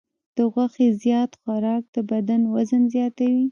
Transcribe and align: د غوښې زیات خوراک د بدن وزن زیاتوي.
د 0.37 0.39
غوښې 0.51 0.87
زیات 1.01 1.31
خوراک 1.41 1.83
د 1.95 1.97
بدن 2.11 2.41
وزن 2.53 2.81
زیاتوي. 2.93 3.45